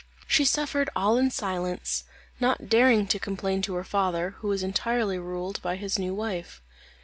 [0.25, 2.05] She suffered all in silence,
[2.39, 6.59] not daring to complain to her father, who was entirely ruled by his new wife.